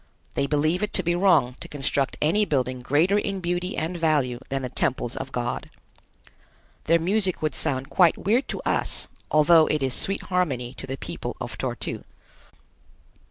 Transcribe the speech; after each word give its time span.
They 0.33 0.47
believe 0.47 0.81
it 0.81 0.93
to 0.93 1.03
be 1.03 1.15
wrong 1.15 1.55
to 1.59 1.67
construct 1.67 2.17
any 2.23 2.43
building 2.43 2.81
greater 2.81 3.19
in 3.19 3.39
beauty 3.39 3.77
and 3.77 3.95
value 3.95 4.39
than 4.49 4.63
the 4.63 4.69
temples 4.69 5.15
of 5.15 5.31
God. 5.31 5.69
Their 6.85 6.97
music 6.97 7.43
would 7.43 7.53
sound 7.53 7.91
quite 7.91 8.17
weird 8.17 8.47
to 8.47 8.61
us, 8.63 9.07
although 9.29 9.67
it 9.67 9.83
is 9.83 9.93
sweet 9.93 10.23
harmony 10.23 10.73
to 10.73 10.87
the 10.87 10.97
people 10.97 11.37
of 11.39 11.55
Tor 11.55 11.75
tu. 11.75 12.03